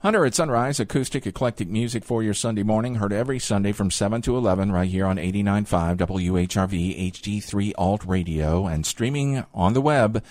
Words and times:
Hunter 0.00 0.24
at 0.24 0.32
Sunrise, 0.32 0.78
acoustic 0.78 1.26
eclectic 1.26 1.68
music 1.68 2.04
for 2.04 2.22
your 2.22 2.32
Sunday 2.32 2.62
morning, 2.62 2.96
heard 2.96 3.12
every 3.12 3.40
Sunday 3.40 3.72
from 3.72 3.90
7 3.90 4.22
to 4.22 4.36
11 4.36 4.70
right 4.70 4.88
here 4.88 5.04
on 5.04 5.16
89.5 5.16 5.96
WHRV 5.96 7.12
HD3 7.12 7.72
Alt 7.76 8.04
Radio 8.04 8.68
and 8.68 8.86
streaming 8.86 9.44
on 9.52 9.72
the 9.72 9.80
web 9.80 10.22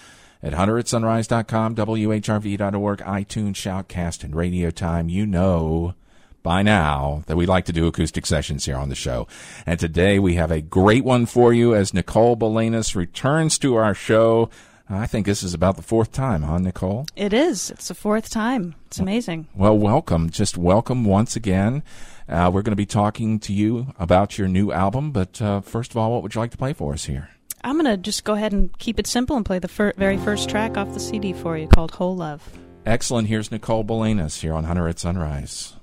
at 0.41 0.53
hunteratsunrise.com, 0.53 1.75
WHRV.org, 1.75 2.99
iTunes, 2.99 3.55
Shoutcast, 3.55 4.23
and 4.23 4.33
Radio 4.33 4.71
Time. 4.71 5.09
You 5.09 5.25
know 5.25 5.95
by 6.43 6.61
now 6.61 7.23
that 7.27 7.35
we 7.35 7.45
like 7.45 7.65
to 7.65 7.73
do 7.73 7.87
acoustic 7.87 8.25
sessions 8.25 8.63
here 8.63 8.77
on 8.77 8.87
the 8.87 8.95
show. 8.95 9.27
And 9.65 9.77
today 9.77 10.17
we 10.17 10.35
have 10.35 10.49
a 10.49 10.61
great 10.61 11.03
one 11.03 11.25
for 11.25 11.51
you 11.51 11.75
as 11.75 11.93
Nicole 11.93 12.37
Belanis 12.37 12.95
returns 12.95 13.59
to 13.59 13.75
our 13.75 13.93
show. 13.93 14.49
I 14.89 15.05
think 15.05 15.25
this 15.25 15.43
is 15.43 15.53
about 15.53 15.75
the 15.75 15.81
fourth 15.81 16.11
time, 16.13 16.43
huh, 16.43 16.59
Nicole? 16.59 17.07
It 17.15 17.33
is. 17.33 17.69
It's 17.69 17.89
the 17.89 17.95
fourth 17.95 18.29
time. 18.29 18.75
It's 18.85 18.99
amazing. 18.99 19.47
Well, 19.53 19.77
welcome. 19.77 20.29
Just 20.29 20.57
welcome 20.57 21.03
once 21.03 21.35
again. 21.35 21.83
Uh, 22.29 22.49
we're 22.53 22.61
going 22.61 22.71
to 22.71 22.77
be 22.77 22.85
talking 22.85 23.39
to 23.39 23.53
you 23.53 23.93
about 23.99 24.37
your 24.37 24.47
new 24.47 24.71
album, 24.71 25.11
but 25.11 25.41
uh, 25.41 25.59
first 25.61 25.91
of 25.91 25.97
all, 25.97 26.11
what 26.13 26.23
would 26.23 26.35
you 26.35 26.41
like 26.41 26.51
to 26.51 26.57
play 26.57 26.71
for 26.71 26.93
us 26.93 27.05
here? 27.05 27.29
I'm 27.63 27.73
going 27.73 27.85
to 27.85 27.97
just 27.97 28.23
go 28.23 28.33
ahead 28.33 28.53
and 28.53 28.77
keep 28.79 28.97
it 28.97 29.07
simple 29.07 29.35
and 29.35 29.45
play 29.45 29.59
the 29.59 29.67
fir- 29.67 29.93
very 29.97 30.17
first 30.17 30.49
track 30.49 30.77
off 30.77 30.93
the 30.93 30.99
CD 30.99 31.33
for 31.33 31.57
you 31.57 31.67
called 31.67 31.91
Whole 31.91 32.15
Love. 32.15 32.49
Excellent. 32.85 33.27
Here's 33.27 33.51
Nicole 33.51 33.83
Belanis 33.83 34.39
here 34.39 34.53
on 34.53 34.63
Hunter 34.63 34.87
at 34.87 34.99
Sunrise. 34.99 35.73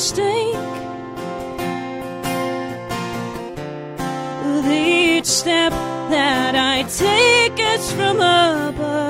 Mistake? 0.00 0.54
With 4.46 4.66
each 4.72 5.26
step 5.26 5.72
that 6.08 6.54
I 6.56 6.84
take, 6.84 7.58
it's 7.58 7.92
from 7.92 8.16
above. 8.16 9.09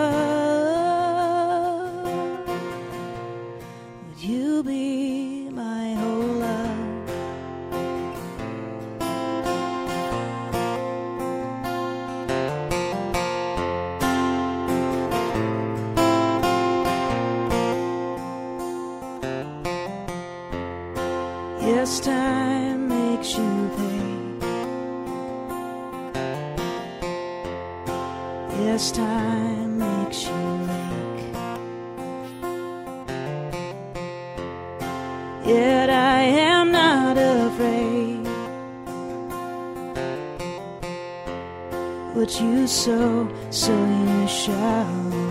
What 42.20 42.38
you 42.38 42.66
sow, 42.66 43.26
so 43.48 43.72
you 43.72 44.28
shall 44.28 44.84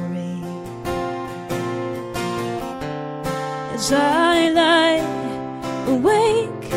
reap. 0.10 0.44
As 3.76 3.92
I 3.92 4.50
lie 4.50 4.98
awake. 5.86 6.72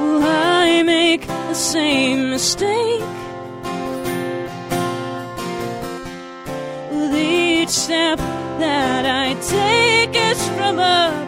Will 0.00 0.24
I 0.24 0.82
make 0.84 1.28
the 1.28 1.54
same 1.54 2.30
mistake? 2.30 3.04
With 6.90 7.14
each 7.14 7.68
step 7.68 8.18
that 8.58 9.06
I 9.06 9.34
take, 9.34 10.10
it's 10.12 10.48
from 10.48 10.74
above. 10.74 11.25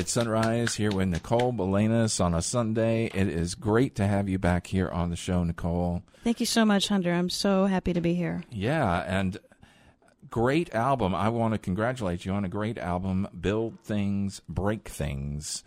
At 0.00 0.08
Sunrise 0.08 0.76
here 0.76 0.90
with 0.90 1.08
Nicole 1.08 1.52
Belanis 1.52 2.24
on 2.24 2.32
a 2.32 2.40
Sunday. 2.40 3.10
It 3.12 3.28
is 3.28 3.54
great 3.54 3.96
to 3.96 4.06
have 4.06 4.30
you 4.30 4.38
back 4.38 4.66
here 4.66 4.88
on 4.88 5.10
the 5.10 5.16
show, 5.16 5.44
Nicole. 5.44 6.02
Thank 6.24 6.40
you 6.40 6.46
so 6.46 6.64
much, 6.64 6.88
Hunter. 6.88 7.12
I'm 7.12 7.28
so 7.28 7.66
happy 7.66 7.92
to 7.92 8.00
be 8.00 8.14
here. 8.14 8.42
Yeah, 8.50 9.04
and 9.06 9.36
great 10.30 10.74
album. 10.74 11.14
I 11.14 11.28
want 11.28 11.52
to 11.52 11.58
congratulate 11.58 12.24
you 12.24 12.32
on 12.32 12.46
a 12.46 12.48
great 12.48 12.78
album, 12.78 13.28
Build 13.38 13.78
Things, 13.80 14.40
Break 14.48 14.88
Things. 14.88 15.64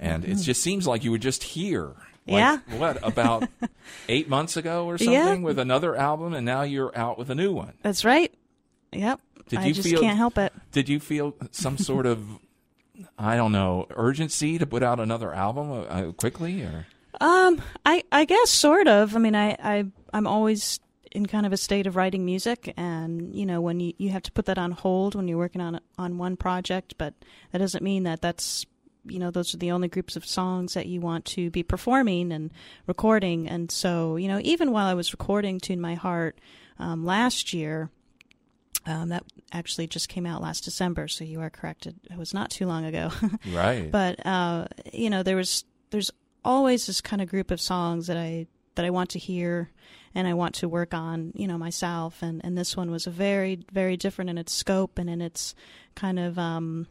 And 0.00 0.24
it 0.24 0.30
mm-hmm. 0.30 0.40
just 0.42 0.64
seems 0.64 0.88
like 0.88 1.04
you 1.04 1.12
were 1.12 1.18
just 1.18 1.44
here. 1.44 1.92
Like, 2.26 2.40
Yeah. 2.40 2.58
What, 2.78 2.98
about 3.06 3.48
eight 4.08 4.28
months 4.28 4.56
ago 4.56 4.86
or 4.86 4.96
Yeah. 4.96 5.26
something 5.26 5.42
with 5.44 5.60
another 5.60 5.94
album, 5.94 6.34
and 6.34 6.44
now 6.44 6.62
you're 6.62 6.96
out 6.98 7.18
with 7.18 7.30
a 7.30 7.36
new 7.36 7.52
one. 7.52 7.74
That's 7.82 8.04
right. 8.04 8.34
Yep. 8.90 9.20
Did 9.48 9.60
I 9.60 9.66
you 9.66 9.74
just 9.74 9.88
feel- 9.88 10.00
can't 10.00 10.18
help 10.18 10.38
it. 10.38 10.52
Did 10.72 10.88
you 10.88 10.98
feel 10.98 11.36
some 11.52 11.78
sort 11.78 12.06
of, 12.06 12.26
I 13.18 13.36
don't 13.36 13.52
know, 13.52 13.86
urgency 13.90 14.58
to 14.58 14.66
put 14.66 14.82
out 14.82 15.00
another 15.00 15.32
album 15.32 15.70
uh, 15.70 15.82
uh, 15.82 16.12
quickly? 16.12 16.62
Or 16.62 16.86
Um, 17.20 17.62
I 17.84 18.04
I 18.12 18.24
guess 18.24 18.50
sort 18.50 18.88
of. 18.88 19.16
I 19.16 19.18
mean, 19.18 19.34
I 19.34 19.56
I 19.62 19.84
I'm 20.12 20.26
always 20.26 20.80
in 21.12 21.26
kind 21.26 21.46
of 21.46 21.52
a 21.52 21.56
state 21.56 21.86
of 21.86 21.96
writing 21.96 22.24
music, 22.24 22.74
and 22.76 23.34
you 23.34 23.46
know, 23.46 23.60
when 23.60 23.80
you 23.80 23.94
you 23.98 24.10
have 24.10 24.22
to 24.24 24.32
put 24.32 24.46
that 24.46 24.58
on 24.58 24.72
hold 24.72 25.14
when 25.14 25.28
you're 25.28 25.38
working 25.38 25.60
on 25.60 25.80
on 25.98 26.18
one 26.18 26.36
project, 26.36 26.94
but 26.98 27.14
that 27.52 27.58
doesn't 27.58 27.82
mean 27.82 28.02
that 28.04 28.20
that's 28.20 28.66
you 29.04 29.18
know 29.18 29.30
those 29.30 29.54
are 29.54 29.58
the 29.58 29.70
only 29.70 29.88
groups 29.88 30.16
of 30.16 30.26
songs 30.26 30.74
that 30.74 30.86
you 30.86 31.00
want 31.00 31.24
to 31.24 31.50
be 31.50 31.62
performing 31.62 32.32
and 32.32 32.52
recording. 32.86 33.48
And 33.48 33.70
so 33.70 34.16
you 34.16 34.28
know, 34.28 34.40
even 34.42 34.72
while 34.72 34.86
I 34.86 34.94
was 34.94 35.12
recording 35.12 35.58
"Tune 35.60 35.80
My 35.80 35.94
Heart" 35.94 36.38
um, 36.78 37.04
last 37.04 37.52
year. 37.52 37.90
Um, 38.86 39.08
that 39.08 39.24
actually 39.52 39.88
just 39.88 40.08
came 40.08 40.26
out 40.26 40.40
last 40.40 40.64
December, 40.64 41.08
so 41.08 41.24
you 41.24 41.40
are 41.40 41.50
correct. 41.50 41.86
It, 41.86 41.96
was 42.16 42.32
not 42.32 42.50
too 42.50 42.66
long 42.66 42.84
ago. 42.84 43.10
right? 43.52 43.90
but 43.90 44.24
uh, 44.24 44.66
you 44.92 45.10
know 45.10 45.22
there 45.22 45.36
was 45.36 45.64
there's 45.90 46.10
always 46.44 46.86
this 46.86 47.00
kind 47.00 47.20
of 47.20 47.28
group 47.28 47.50
of 47.50 47.60
songs 47.60 48.06
that 48.06 48.16
I 48.16 48.46
that 48.76 48.84
I 48.84 48.90
want 48.90 49.10
to 49.10 49.18
hear 49.18 49.70
and 50.14 50.28
I 50.28 50.34
want 50.34 50.54
to 50.56 50.68
work 50.68 50.94
on 50.94 51.32
you 51.34 51.46
know 51.46 51.58
myself 51.58 52.22
and 52.22 52.40
and 52.44 52.56
this 52.56 52.76
one 52.76 52.90
was 52.90 53.06
a 53.06 53.10
very 53.10 53.60
very 53.72 53.96
different 53.96 54.30
in 54.30 54.38
its 54.38 54.52
scope 54.52 54.98
and 54.98 55.10
in 55.10 55.20
its 55.20 55.54
kind 55.94 56.18
of 56.18 56.38
um 56.38 56.86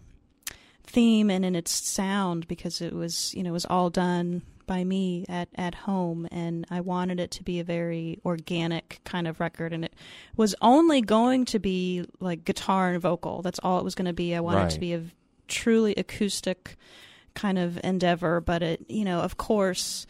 theme 0.84 1.30
and 1.30 1.46
in 1.46 1.56
its 1.56 1.72
sound 1.72 2.48
because 2.48 2.82
it 2.82 2.94
was 2.94 3.34
you 3.34 3.44
know 3.44 3.50
it 3.50 3.54
was 3.54 3.66
all 3.66 3.90
done 3.90 4.42
by 4.66 4.84
me 4.84 5.26
at 5.30 5.50
at 5.56 5.76
home, 5.76 6.28
and 6.32 6.66
I 6.70 6.82
wanted 6.82 7.20
it 7.20 7.32
to 7.32 7.44
be 7.44 7.60
a 7.60 7.64
very 7.64 8.20
organic 8.26 9.00
kind 9.04 9.28
of 9.28 9.40
record, 9.40 9.74
and 9.74 9.86
it 9.86 9.94
was 10.36 10.56
only 10.62 11.02
going 11.02 11.46
to 11.46 11.60
be 11.60 12.06
like 12.20 12.46
guitar 12.46 12.92
and 12.92 13.02
vocal. 13.02 13.42
That's 13.42 13.60
all 13.64 13.80
it 13.80 13.84
was 13.84 13.96
going 13.96 14.08
to 14.08 14.14
be. 14.14 14.36
I 14.36 14.40
wanted 14.40 14.66
it 14.68 14.70
to 14.72 14.80
be 14.80 14.94
a 14.94 15.04
truly 15.48 15.94
acoustic 15.96 16.76
kind 17.34 17.58
of 17.58 17.80
endeavor, 17.84 18.42
but 18.42 18.64
it, 18.64 18.86
you 18.88 19.06
know, 19.06 19.20
of 19.20 19.38
course, 19.38 20.08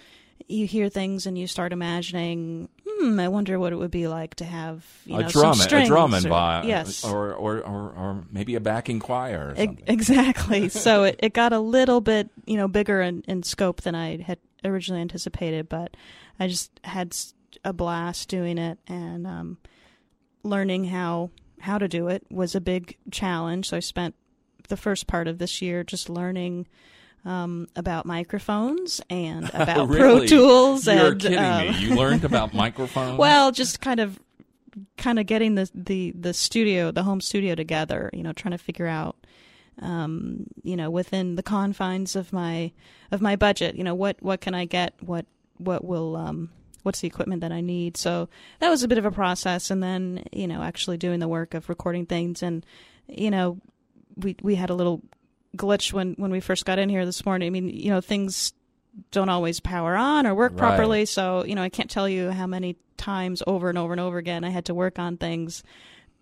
you 0.47 0.67
hear 0.67 0.89
things 0.89 1.25
and 1.25 1.37
you 1.37 1.47
start 1.47 1.73
imagining. 1.73 2.69
Hmm, 2.97 3.19
I 3.19 3.27
wonder 3.27 3.59
what 3.59 3.73
it 3.73 3.75
would 3.75 3.91
be 3.91 4.07
like 4.07 4.35
to 4.35 4.45
have 4.45 4.85
you 5.05 5.17
know 5.17 5.25
a 5.25 5.29
drum, 5.29 5.53
some 5.55 5.59
a 5.61 5.63
strings 5.63 5.87
drum 5.89 6.13
or- 6.13 6.17
involved, 6.17 6.67
yes, 6.67 7.03
or, 7.03 7.33
or 7.33 7.59
or 7.59 7.89
or 7.91 8.23
maybe 8.31 8.55
a 8.55 8.59
backing 8.59 8.99
choir. 8.99 9.53
Or 9.57 9.61
E- 9.61 9.77
Exactly. 9.87 10.69
so 10.69 11.03
it, 11.03 11.19
it 11.21 11.33
got 11.33 11.51
a 11.51 11.59
little 11.59 11.99
bit, 12.01 12.29
you 12.45 12.55
know, 12.57 12.67
bigger 12.67 13.01
in, 13.01 13.23
in 13.27 13.43
scope 13.43 13.81
than 13.81 13.95
I 13.95 14.21
had 14.21 14.39
originally 14.63 15.01
anticipated, 15.01 15.67
but 15.67 15.95
I 16.39 16.47
just 16.47 16.71
had 16.83 17.15
a 17.63 17.73
blast 17.73 18.29
doing 18.29 18.57
it 18.57 18.77
and 18.87 19.25
um, 19.27 19.57
learning 20.43 20.85
how 20.85 21.31
how 21.59 21.77
to 21.77 21.87
do 21.87 22.07
it 22.07 22.23
was 22.29 22.55
a 22.55 22.61
big 22.61 22.97
challenge. 23.11 23.69
So 23.69 23.77
I 23.77 23.81
spent 23.81 24.15
the 24.69 24.77
first 24.77 25.07
part 25.07 25.27
of 25.27 25.37
this 25.37 25.61
year 25.61 25.83
just 25.83 26.09
learning 26.09 26.67
um, 27.25 27.67
about 27.75 28.05
microphones 28.05 29.01
and 29.09 29.49
about 29.53 29.89
Pro 29.89 30.25
Tools. 30.25 30.85
You're 30.85 31.11
and, 31.11 31.21
kidding 31.21 31.39
um, 31.39 31.67
me. 31.67 31.79
You 31.79 31.95
learned 31.95 32.23
about 32.23 32.53
microphones. 32.53 33.17
well, 33.19 33.51
just 33.51 33.81
kind 33.81 33.99
of 33.99 34.19
kind 34.97 35.19
of 35.19 35.25
getting 35.25 35.55
the 35.55 35.69
the 35.73 36.11
the 36.11 36.33
studio, 36.33 36.91
the 36.91 37.03
home 37.03 37.21
studio 37.21 37.55
together, 37.55 38.09
you 38.13 38.23
know, 38.23 38.33
trying 38.33 38.51
to 38.51 38.57
figure 38.57 38.87
out 38.87 39.17
um, 39.81 40.47
you 40.63 40.75
know, 40.75 40.89
within 40.89 41.35
the 41.35 41.43
confines 41.43 42.15
of 42.15 42.31
my 42.31 42.71
of 43.11 43.21
my 43.21 43.35
budget, 43.35 43.75
you 43.75 43.83
know, 43.83 43.95
what 43.95 44.21
what 44.21 44.41
can 44.41 44.53
I 44.53 44.65
get? 44.65 44.93
What 45.01 45.25
what 45.57 45.83
will 45.83 46.15
um 46.15 46.49
what's 46.83 47.01
the 47.01 47.07
equipment 47.07 47.41
that 47.41 47.51
I 47.51 47.61
need? 47.61 47.97
So 47.97 48.29
that 48.59 48.69
was 48.69 48.83
a 48.83 48.87
bit 48.87 48.97
of 48.97 49.05
a 49.05 49.11
process 49.11 49.71
and 49.71 49.81
then, 49.81 50.23
you 50.31 50.47
know, 50.47 50.61
actually 50.61 50.97
doing 50.97 51.19
the 51.19 51.27
work 51.27 51.53
of 51.53 51.67
recording 51.67 52.05
things 52.05 52.43
and 52.43 52.65
you 53.07 53.31
know, 53.31 53.59
we 54.15 54.35
we 54.41 54.55
had 54.55 54.69
a 54.69 54.75
little 54.75 55.01
glitch 55.55 55.93
when 55.93 56.13
when 56.17 56.31
we 56.31 56.39
first 56.39 56.65
got 56.65 56.79
in 56.79 56.89
here 56.89 57.05
this 57.05 57.25
morning. 57.25 57.47
I 57.47 57.49
mean, 57.49 57.69
you 57.69 57.89
know, 57.89 58.01
things 58.01 58.53
don't 59.11 59.29
always 59.29 59.59
power 59.59 59.95
on 59.95 60.25
or 60.25 60.33
work 60.35 60.53
Right. 60.53 60.59
properly. 60.59 61.05
So, 61.05 61.43
you 61.45 61.55
know, 61.55 61.61
I 61.61 61.69
can't 61.69 61.89
tell 61.89 62.07
you 62.07 62.31
how 62.31 62.47
many 62.47 62.77
times 62.97 63.43
over 63.45 63.67
and 63.69 63.77
over 63.77 63.91
and 63.91 63.99
over 63.99 64.17
again 64.17 64.43
I 64.45 64.49
had 64.49 64.65
to 64.65 64.73
work 64.73 64.99
on 64.99 65.17
things 65.17 65.63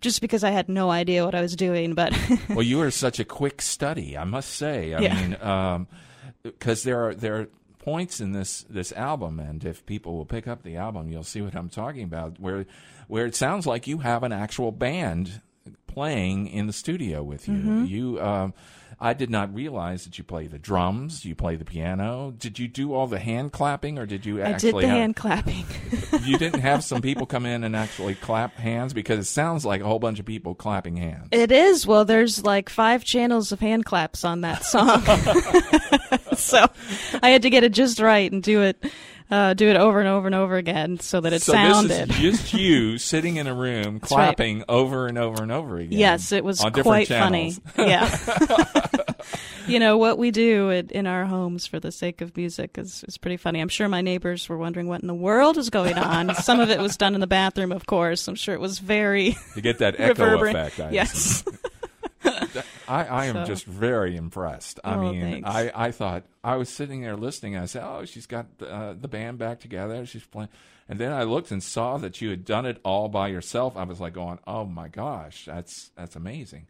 just 0.00 0.20
because 0.20 0.42
I 0.42 0.50
had 0.50 0.68
no 0.68 0.90
idea 0.90 1.24
what 1.24 1.34
I 1.36 1.40
was 1.40 1.54
doing. 1.54 1.94
But 1.94 2.12
well, 2.48 2.62
you 2.62 2.80
are 2.80 2.90
such 2.90 3.20
a 3.20 3.24
quick 3.24 3.62
study, 3.62 4.18
I 4.18 4.24
must 4.24 4.50
say. 4.54 4.92
I 4.94 5.00
Yeah. 5.00 5.14
mean, 5.14 5.36
um, 5.40 5.86
because 6.42 6.82
there 6.82 7.00
are 7.08 7.14
there 7.14 7.36
are 7.42 7.48
points 7.78 8.20
in 8.20 8.32
this 8.32 8.64
this 8.68 8.92
album, 8.92 9.38
and 9.38 9.64
if 9.64 9.84
people 9.86 10.16
will 10.16 10.26
pick 10.26 10.48
up 10.48 10.62
the 10.62 10.76
album, 10.76 11.10
you'll 11.10 11.22
see 11.22 11.42
what 11.42 11.54
I'm 11.54 11.68
talking 11.68 12.02
about. 12.02 12.40
Where 12.40 12.66
where 13.06 13.24
it 13.26 13.34
sounds 13.36 13.66
like 13.66 13.86
you 13.86 13.98
have 13.98 14.22
an 14.24 14.32
actual 14.32 14.72
band 14.72 15.40
playing 15.94 16.48
in 16.48 16.66
the 16.66 16.72
studio 16.72 17.22
with 17.22 17.48
you. 17.48 17.54
Mm-hmm. 17.54 17.84
You. 17.86 18.20
Um, 18.20 18.54
I 19.00 19.12
did 19.12 19.28
not 19.28 19.52
realize 19.54 20.04
that 20.04 20.18
you 20.18 20.24
play 20.24 20.46
the 20.46 20.58
drums, 20.58 21.24
you 21.24 21.34
play 21.34 21.56
the 21.56 21.64
piano. 21.64 22.32
Did 22.36 22.58
you 22.58 22.68
do 22.68 22.94
all 22.94 23.06
the 23.06 23.18
hand 23.18 23.52
clapping, 23.52 23.98
or 23.98 24.06
did 24.06 24.24
you 24.24 24.40
I 24.40 24.50
actually 24.50 24.72
did 24.72 24.82
the 24.82 24.88
have, 24.88 24.96
hand 24.96 25.16
clapping. 25.16 25.66
you 26.22 26.38
didn't 26.38 26.60
have 26.60 26.84
some 26.84 27.02
people 27.02 27.26
come 27.26 27.44
in 27.44 27.64
and 27.64 27.74
actually 27.74 28.14
clap 28.14 28.54
hands 28.54 28.94
because 28.94 29.18
it 29.18 29.24
sounds 29.24 29.64
like 29.64 29.80
a 29.80 29.84
whole 29.84 29.98
bunch 29.98 30.20
of 30.20 30.26
people 30.26 30.54
clapping 30.54 30.96
hands. 30.96 31.28
It 31.32 31.50
is. 31.50 31.86
Well, 31.86 32.04
there's 32.04 32.44
like 32.44 32.68
five 32.68 33.04
channels 33.04 33.52
of 33.52 33.60
hand 33.60 33.84
claps 33.84 34.24
on 34.24 34.42
that 34.42 34.64
song. 34.64 35.02
so 36.36 36.66
I 37.22 37.30
had 37.30 37.42
to 37.42 37.50
get 37.50 37.64
it 37.64 37.72
just 37.72 37.98
right 38.00 38.30
and 38.30 38.42
do 38.42 38.62
it 38.62 38.84
uh, 39.30 39.54
do 39.54 39.68
it 39.68 39.76
over 39.76 40.00
and 40.00 40.08
over 40.08 40.26
and 40.26 40.34
over 40.34 40.56
again 40.56 40.98
so 41.00 41.20
that 41.20 41.32
it 41.32 41.42
so 41.42 41.52
sounded. 41.52 42.08
this 42.08 42.16
is 42.16 42.40
just 42.40 42.54
you 42.54 42.98
sitting 42.98 43.36
in 43.36 43.46
a 43.46 43.54
room 43.54 43.94
right. 43.94 44.02
clapping 44.02 44.64
over 44.68 45.06
and 45.06 45.18
over 45.18 45.42
and 45.42 45.50
over 45.50 45.78
again. 45.78 45.98
Yes, 45.98 46.32
it 46.32 46.44
was 46.44 46.60
quite 46.60 47.08
funny. 47.08 47.54
Yeah. 47.78 48.16
you 49.66 49.78
know 49.78 49.96
what 49.96 50.18
we 50.18 50.30
do 50.30 50.70
in, 50.70 50.88
in 50.90 51.06
our 51.06 51.24
homes 51.24 51.66
for 51.66 51.80
the 51.80 51.90
sake 51.90 52.20
of 52.20 52.36
music 52.36 52.76
is, 52.78 53.04
is 53.08 53.18
pretty 53.18 53.36
funny. 53.36 53.60
I'm 53.60 53.68
sure 53.68 53.88
my 53.88 54.00
neighbors 54.00 54.48
were 54.48 54.58
wondering 54.58 54.86
what 54.86 55.00
in 55.00 55.08
the 55.08 55.14
world 55.14 55.58
is 55.58 55.70
going 55.70 55.98
on. 55.98 56.34
Some 56.36 56.60
of 56.60 56.70
it 56.70 56.78
was 56.78 56.96
done 56.96 57.14
in 57.14 57.20
the 57.20 57.26
bathroom, 57.26 57.72
of 57.72 57.86
course. 57.86 58.28
I'm 58.28 58.34
sure 58.34 58.54
it 58.54 58.60
was 58.60 58.78
very 58.78 59.36
You 59.56 59.62
get 59.62 59.78
that 59.78 59.98
echo 59.98 60.42
effect. 60.42 60.80
I 60.80 60.90
yes. 60.90 61.44
I, 62.88 63.04
I 63.04 63.24
am 63.26 63.34
So- 63.36 63.44
just 63.44 63.64
very 63.66 64.16
impressed. 64.16 64.80
I 64.84 64.94
Oh, 64.94 65.00
mean, 65.12 65.20
thanks. 65.20 65.48
I, 65.48 65.72
I 65.74 65.90
thought 65.90 66.24
I 66.42 66.56
was 66.56 66.68
sitting 66.68 67.00
there 67.02 67.16
listening. 67.16 67.54
And 67.54 67.62
I 67.62 67.66
said, 67.66 67.82
"Oh, 67.84 68.04
she's 68.04 68.26
got 68.26 68.46
uh, 68.66 68.94
the 68.98 69.08
band 69.08 69.38
back 69.38 69.60
together. 69.60 70.04
She's 70.06 70.24
playing." 70.26 70.48
And 70.88 70.98
then 70.98 71.12
I 71.12 71.22
looked 71.22 71.50
and 71.50 71.62
saw 71.62 71.96
that 71.98 72.20
you 72.20 72.28
had 72.30 72.44
done 72.44 72.66
it 72.66 72.78
all 72.84 73.08
by 73.08 73.28
yourself. 73.28 73.76
I 73.76 73.84
was 73.84 74.00
like, 74.00 74.12
"Going, 74.14 74.38
oh 74.46 74.64
my 74.66 74.88
gosh, 74.88 75.44
that's 75.46 75.90
that's 75.96 76.14
amazing!" 76.16 76.66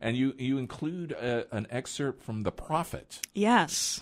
And 0.00 0.16
you 0.16 0.34
you 0.38 0.58
include 0.58 1.12
a, 1.12 1.46
an 1.54 1.66
excerpt 1.70 2.22
from 2.22 2.44
the 2.44 2.52
Prophet, 2.52 3.20
yes. 3.34 4.00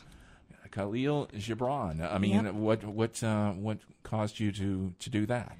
Kahlil 0.71 1.31
Gibran. 1.33 2.01
I 2.12 2.19
mean, 2.19 2.45
Yep. 2.45 2.55
what 2.55 2.85
what 2.85 3.23
uh, 3.23 3.53
what 3.53 3.79
caused 4.03 4.39
you 4.41 4.53
to 4.53 4.93
to 4.99 5.11
do 5.11 5.27
that? 5.27 5.57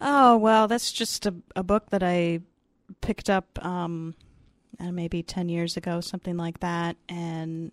Oh 0.00 0.36
well, 0.36 0.68
that's 0.68 0.90
just 0.92 1.26
a, 1.26 1.34
a 1.54 1.62
book 1.62 1.90
that 1.90 2.02
I 2.02 2.40
picked 3.02 3.28
up 3.28 3.62
um, 3.64 4.14
uh, 4.80 4.92
maybe 4.92 5.22
ten 5.22 5.48
years 5.48 5.76
ago, 5.76 6.00
something 6.00 6.36
like 6.36 6.60
that, 6.60 6.96
and 7.08 7.72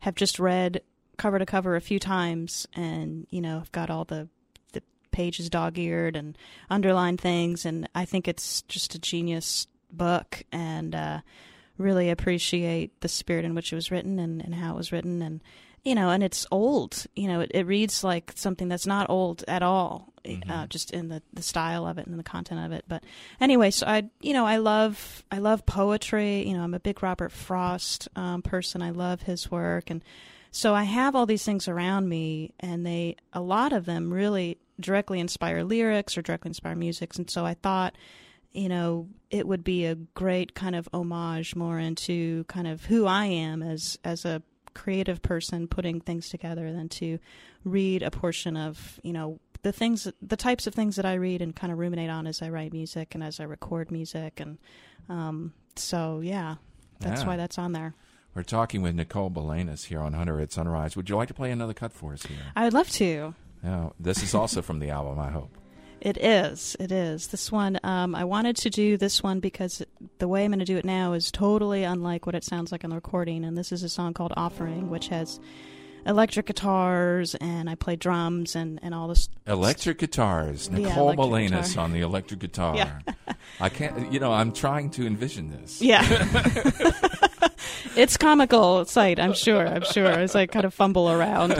have 0.00 0.14
just 0.14 0.38
read 0.38 0.82
cover 1.16 1.38
to 1.38 1.46
cover 1.46 1.76
a 1.76 1.80
few 1.80 1.98
times, 1.98 2.66
and 2.74 3.26
you 3.30 3.40
know, 3.40 3.58
I've 3.58 3.72
got 3.72 3.90
all 3.90 4.04
the 4.04 4.28
the 4.72 4.82
pages 5.10 5.48
dog 5.48 5.78
eared 5.78 6.16
and 6.16 6.36
underlined 6.70 7.20
things, 7.20 7.64
and 7.64 7.88
I 7.94 8.04
think 8.04 8.28
it's 8.28 8.62
just 8.62 8.94
a 8.94 8.98
genius 8.98 9.66
book, 9.90 10.42
and 10.52 10.94
uh, 10.94 11.20
really 11.78 12.10
appreciate 12.10 13.00
the 13.00 13.08
spirit 13.08 13.44
in 13.44 13.54
which 13.54 13.72
it 13.72 13.76
was 13.76 13.90
written 13.90 14.18
and, 14.18 14.42
and 14.42 14.54
how 14.54 14.74
it 14.74 14.76
was 14.76 14.92
written, 14.92 15.22
and 15.22 15.42
you 15.86 15.94
know, 15.94 16.10
and 16.10 16.24
it's 16.24 16.44
old. 16.50 17.06
You 17.14 17.28
know, 17.28 17.40
it, 17.42 17.52
it 17.54 17.64
reads 17.64 18.02
like 18.02 18.32
something 18.34 18.66
that's 18.66 18.88
not 18.88 19.08
old 19.08 19.44
at 19.46 19.62
all, 19.62 20.12
uh, 20.50 20.66
just 20.66 20.90
in 20.90 21.08
the, 21.08 21.22
the 21.32 21.42
style 21.42 21.86
of 21.86 21.96
it 21.96 22.08
and 22.08 22.18
the 22.18 22.24
content 22.24 22.66
of 22.66 22.72
it. 22.72 22.84
But 22.88 23.04
anyway, 23.40 23.70
so 23.70 23.86
I, 23.86 24.10
you 24.20 24.32
know, 24.32 24.44
I 24.44 24.56
love 24.56 25.24
I 25.30 25.38
love 25.38 25.64
poetry. 25.64 26.44
You 26.44 26.56
know, 26.56 26.64
I'm 26.64 26.74
a 26.74 26.80
big 26.80 27.04
Robert 27.04 27.30
Frost 27.30 28.08
um, 28.16 28.42
person. 28.42 28.82
I 28.82 28.90
love 28.90 29.22
his 29.22 29.48
work, 29.48 29.88
and 29.88 30.02
so 30.50 30.74
I 30.74 30.82
have 30.82 31.14
all 31.14 31.24
these 31.24 31.44
things 31.44 31.68
around 31.68 32.08
me, 32.08 32.52
and 32.58 32.84
they 32.84 33.14
a 33.32 33.40
lot 33.40 33.72
of 33.72 33.84
them 33.84 34.12
really 34.12 34.58
directly 34.80 35.20
inspire 35.20 35.62
lyrics 35.62 36.18
or 36.18 36.22
directly 36.22 36.48
inspire 36.48 36.74
music. 36.74 37.16
And 37.16 37.30
so 37.30 37.46
I 37.46 37.54
thought, 37.54 37.94
you 38.50 38.68
know, 38.68 39.06
it 39.30 39.46
would 39.46 39.62
be 39.62 39.86
a 39.86 39.94
great 39.94 40.52
kind 40.52 40.74
of 40.74 40.88
homage 40.92 41.54
more 41.54 41.78
into 41.78 42.42
kind 42.48 42.66
of 42.66 42.86
who 42.86 43.06
I 43.06 43.26
am 43.26 43.62
as 43.62 44.00
as 44.02 44.24
a 44.24 44.42
creative 44.76 45.20
person 45.22 45.66
putting 45.66 46.00
things 46.00 46.28
together 46.28 46.72
than 46.72 46.88
to 47.00 47.18
read 47.64 48.02
a 48.02 48.10
portion 48.10 48.56
of, 48.56 49.00
you 49.02 49.12
know, 49.12 49.40
the 49.62 49.72
things 49.72 50.06
the 50.22 50.36
types 50.36 50.66
of 50.68 50.74
things 50.74 50.94
that 50.96 51.04
I 51.06 51.14
read 51.14 51.42
and 51.42 51.56
kind 51.56 51.72
of 51.72 51.78
ruminate 51.80 52.10
on 52.10 52.26
as 52.28 52.40
I 52.42 52.50
write 52.50 52.72
music 52.72 53.14
and 53.14 53.24
as 53.24 53.40
I 53.40 53.44
record 53.44 53.90
music 53.90 54.38
and 54.38 54.58
um 55.08 55.52
so 55.74 56.20
yeah, 56.22 56.56
that's 57.00 57.22
Yeah. 57.22 57.26
why 57.26 57.36
that's 57.36 57.58
on 57.58 57.72
there. 57.72 57.94
We're 58.34 58.42
talking 58.44 58.82
with 58.82 58.94
Nicole 58.94 59.30
Belanis 59.30 59.86
here 59.86 60.00
on 60.00 60.12
Hunter 60.12 60.38
at 60.40 60.52
Sunrise. 60.52 60.94
Would 60.94 61.08
you 61.08 61.16
like 61.16 61.28
to 61.28 61.34
play 61.34 61.50
another 61.50 61.72
cut 61.74 61.92
for 61.92 62.12
us 62.12 62.22
here? 62.26 62.36
I 62.54 62.64
would 62.64 62.74
love 62.74 62.90
to. 62.90 63.34
Yeah, 63.64 63.88
this 63.98 64.22
is 64.22 64.34
also 64.34 64.60
from 64.62 64.78
the 64.78 64.90
album. 64.90 65.18
I 65.18 65.30
hope. 65.30 65.56
It 66.00 66.18
is. 66.18 66.76
It 66.78 66.92
is. 66.92 67.28
This 67.28 67.50
one, 67.50 67.80
um, 67.82 68.14
I 68.14 68.24
wanted 68.24 68.56
to 68.56 68.70
do 68.70 68.96
this 68.96 69.22
one 69.22 69.40
because 69.40 69.82
the 70.18 70.28
way 70.28 70.44
I'm 70.44 70.50
going 70.50 70.58
to 70.58 70.64
do 70.64 70.76
it 70.76 70.84
now 70.84 71.14
is 71.14 71.30
totally 71.30 71.84
unlike 71.84 72.26
what 72.26 72.34
it 72.34 72.44
sounds 72.44 72.70
like 72.70 72.84
on 72.84 72.90
the 72.90 72.96
recording. 72.96 73.44
And 73.44 73.56
this 73.56 73.72
is 73.72 73.82
a 73.82 73.88
song 73.88 74.14
called 74.14 74.32
Offering, 74.36 74.90
which 74.90 75.08
has 75.08 75.40
electric 76.06 76.46
guitars 76.46 77.34
and 77.36 77.68
I 77.68 77.74
play 77.74 77.96
drums 77.96 78.56
and, 78.56 78.78
and 78.82 78.94
all 78.94 79.08
this. 79.08 79.28
Electric 79.46 79.98
guitars. 79.98 80.68
Yeah, 80.72 80.78
Nicole 80.88 81.10
electric 81.10 81.50
Belanis 81.52 81.68
guitar. 81.70 81.84
on 81.84 81.92
the 81.92 82.00
electric 82.00 82.40
guitar. 82.40 82.76
Yeah. 82.76 82.98
I 83.60 83.68
can't. 83.68 84.12
You 84.12 84.20
know, 84.20 84.32
I'm 84.32 84.52
trying 84.52 84.90
to 84.90 85.06
envision 85.06 85.50
this. 85.50 85.80
Yeah. 85.82 86.02
it's 87.96 88.16
comical 88.16 88.84
sight, 88.84 89.18
I'm 89.18 89.32
sure. 89.32 89.66
I'm 89.66 89.84
sure 89.84 90.06
as 90.06 90.34
I 90.34 90.46
kind 90.46 90.64
of 90.64 90.74
fumble 90.74 91.10
around. 91.10 91.52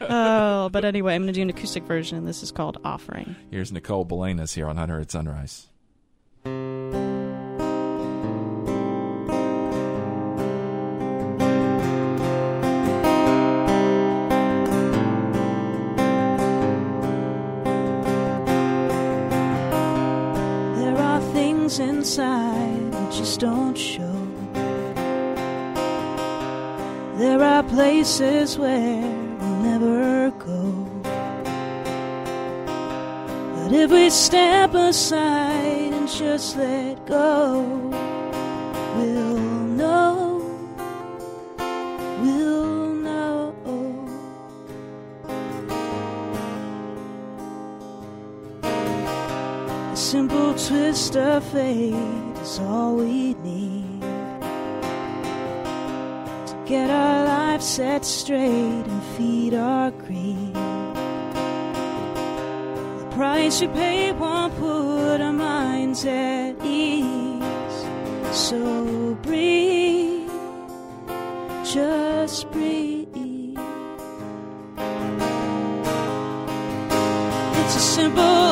Oh, 0.00 0.68
but 0.70 0.84
anyway, 0.84 1.14
I'm 1.14 1.22
going 1.22 1.32
to 1.32 1.32
do 1.32 1.42
an 1.42 1.50
acoustic 1.50 1.84
version. 1.84 2.18
and 2.18 2.26
This 2.26 2.42
is 2.42 2.52
called 2.52 2.78
Offering. 2.84 3.36
Here's 3.50 3.72
Nicole 3.72 4.04
Belanis 4.06 4.54
here 4.54 4.66
on 4.68 4.76
Hunter 4.76 5.00
at 5.00 5.10
Sunrise. 5.10 5.68
inside 21.78 22.90
but 22.90 23.10
just 23.10 23.40
don't 23.40 23.76
show. 23.76 24.16
There 27.16 27.42
are 27.42 27.62
places 27.62 28.58
where 28.58 29.00
we'll 29.38 29.60
never 29.70 30.30
go. 30.32 30.84
But 33.54 33.72
if 33.72 33.90
we 33.90 34.10
step 34.10 34.74
aside 34.74 35.92
and 35.92 36.08
just 36.08 36.56
let 36.56 37.06
go, 37.06 37.62
we'll 38.96 39.33
twist 50.94 51.16
of 51.16 51.44
fate 51.46 51.92
is 52.40 52.60
all 52.60 52.94
we 52.94 53.34
need 53.42 54.00
to 56.46 56.64
get 56.66 56.88
our 56.88 57.24
lives 57.24 57.66
set 57.66 58.04
straight 58.04 58.86
and 58.86 59.02
feed 59.16 59.54
our 59.54 59.90
greed. 59.90 60.54
The 63.00 63.08
price 63.10 63.60
we 63.60 63.66
pay 63.66 64.12
won't 64.12 64.54
put 64.54 65.20
our 65.20 65.32
minds 65.32 66.04
at 66.04 66.54
ease. 66.64 67.76
So 68.30 69.18
breathe, 69.22 70.30
just 71.64 72.52
breathe. 72.52 73.08
It's 77.58 77.76
a 77.82 77.84
simple 77.96 78.44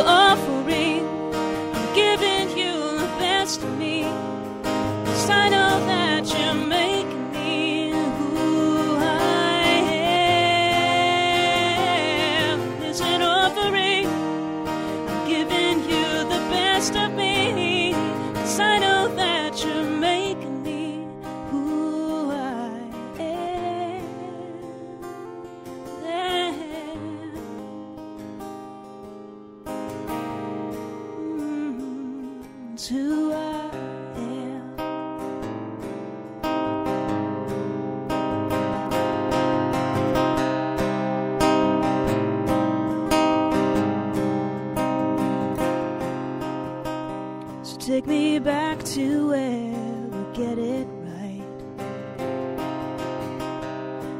take 48.03 48.09
me 48.09 48.39
back 48.39 48.83
to 48.83 49.29
where 49.29 50.09
we 50.11 50.37
get 50.37 50.59
it 50.59 50.87
right. 51.05 51.43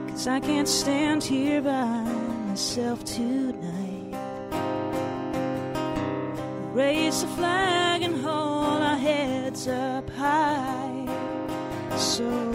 Cause 0.09 0.27
I 0.29 0.41
can't 0.41 0.69
stand 0.69 1.25
here 1.25 1.61
by 1.63 2.03
myself 2.47 3.05
tonight. 3.05 4.15
Raise 6.73 7.23
the 7.23 7.29
flag 7.29 8.03
and 8.03 8.21
hold 8.21 8.83
our 8.83 8.97
heads 8.97 9.67
up 9.69 10.09
high. 10.11 11.07
So 11.97 12.52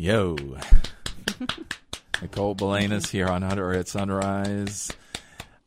Yo. 0.00 0.34
Nicole 2.22 2.54
Belanis 2.54 3.10
here 3.10 3.28
on 3.28 3.42
Hunter 3.42 3.74
at 3.74 3.86
Sunrise. 3.86 4.90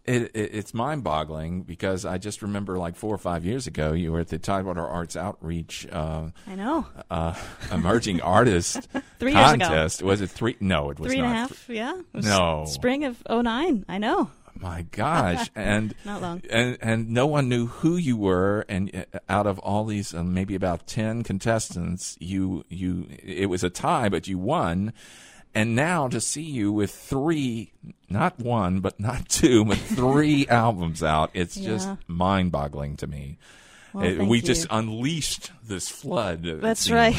It, 0.05 0.31
it, 0.33 0.55
it's 0.55 0.73
mind 0.73 1.03
boggling 1.03 1.61
because 1.61 2.03
I 2.03 2.17
just 2.17 2.41
remember 2.41 2.79
like 2.79 2.95
four 2.95 3.13
or 3.13 3.19
five 3.19 3.45
years 3.45 3.67
ago, 3.67 3.93
you 3.93 4.11
were 4.11 4.21
at 4.21 4.29
the 4.29 4.39
Tidewater 4.39 4.83
Arts 4.83 5.15
Outreach 5.15 5.85
uh, 5.91 6.29
I 6.47 6.55
know. 6.55 6.87
uh, 7.11 7.35
Emerging 7.71 8.21
Artist 8.21 8.87
Three 9.19 9.33
years 9.33 9.51
ago. 9.51 9.65
contest. 9.65 10.01
Was 10.01 10.19
it 10.21 10.31
three? 10.31 10.57
No, 10.59 10.89
it 10.89 10.97
was 10.99 11.11
Three 11.11 11.19
and 11.19 11.27
not. 11.29 11.35
a 11.35 11.37
half, 11.37 11.69
yeah. 11.69 12.01
No. 12.15 12.65
Spring 12.67 13.03
of 13.03 13.21
'09. 13.29 13.85
I 13.87 13.99
know. 13.99 14.31
My 14.63 14.83
gosh. 14.91 15.51
and 15.55 15.93
Not 16.05 16.21
long. 16.21 16.41
and 16.49 16.77
and 16.81 17.09
no 17.09 17.27
one 17.27 17.49
knew 17.49 17.67
who 17.67 17.97
you 17.97 18.15
were 18.17 18.65
and 18.69 18.89
uh, 19.13 19.19
out 19.29 19.45
of 19.45 19.59
all 19.59 19.83
these 19.85 20.13
um, 20.13 20.33
maybe 20.33 20.55
about 20.55 20.87
10 20.87 21.23
contestants 21.23 22.15
you 22.19 22.63
you 22.69 23.07
it 23.21 23.47
was 23.49 23.63
a 23.63 23.69
tie 23.69 24.07
but 24.09 24.27
you 24.27 24.37
won 24.37 24.93
and 25.53 25.75
now 25.75 26.07
to 26.07 26.19
see 26.21 26.41
you 26.41 26.71
with 26.71 26.91
three 26.95 27.73
not 28.09 28.39
one 28.39 28.79
but 28.79 28.99
not 28.99 29.27
two 29.39 29.65
but 29.65 29.77
three 29.77 30.47
albums 30.63 31.03
out 31.03 31.29
it's 31.33 31.55
just 31.55 31.89
mind-boggling 32.07 32.95
to 32.97 33.05
me 33.05 33.37
Well, 33.93 34.05
Uh, 34.05 34.15
thank 34.17 34.29
we 34.29 34.37
you. 34.37 34.43
just 34.43 34.65
unleashed 34.71 35.51
this 35.67 35.89
flood 35.89 36.43
That's 36.43 36.89
right. 36.89 37.15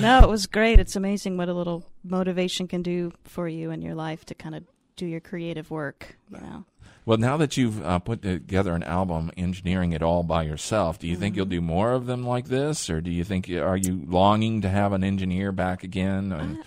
no, 0.00 0.20
it 0.22 0.28
was 0.28 0.46
great. 0.46 0.78
It's 0.80 0.96
amazing 0.96 1.36
what 1.36 1.48
a 1.48 1.54
little 1.54 1.84
motivation 2.04 2.68
can 2.68 2.82
do 2.82 3.12
for 3.24 3.48
you 3.48 3.70
in 3.70 3.82
your 3.82 3.94
life 3.94 4.24
to 4.26 4.34
kind 4.34 4.54
of 4.54 4.62
do 4.96 5.06
your 5.06 5.20
creative 5.20 5.70
work. 5.70 6.16
You 6.30 6.38
know. 6.38 6.64
well 7.04 7.18
now 7.18 7.36
that 7.36 7.56
you've 7.56 7.84
uh, 7.84 7.98
put 8.00 8.22
together 8.22 8.74
an 8.74 8.82
album 8.82 9.30
engineering 9.36 9.92
it 9.92 10.02
all 10.02 10.22
by 10.24 10.42
yourself 10.42 10.98
do 10.98 11.06
you 11.06 11.16
think 11.16 11.36
you'll 11.36 11.46
Mm-hmm. 11.46 11.50
do 11.50 11.60
more 11.60 11.92
of 11.92 12.06
them 12.06 12.26
like 12.26 12.46
this 12.46 12.90
or 12.90 13.00
do 13.00 13.10
you 13.10 13.22
think 13.24 13.48
are 13.50 13.76
you 13.76 14.02
longing 14.08 14.62
to 14.62 14.68
have 14.68 14.92
an 14.92 15.04
engineer 15.04 15.52
back 15.52 15.84
again 15.84 16.32
and, 16.32 16.58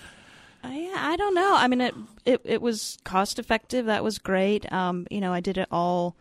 I, 0.63 0.91
I 0.95 1.15
don't 1.15 1.35
know. 1.35 1.55
I 1.55 1.67
mean, 1.69 1.79
it, 1.81 1.95
it 2.25 2.41
it 2.43 2.61
was 2.61 2.97
cost 3.05 3.39
effective. 3.39 3.85
That 3.85 4.03
was 4.03 4.17
great. 4.19 4.69
Um, 4.73 5.07
you 5.09 5.21
know, 5.21 5.31
I 5.31 5.39
did 5.39 5.57
it 5.57 5.69
all 5.71 6.17